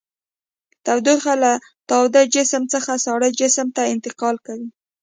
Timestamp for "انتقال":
3.93-4.35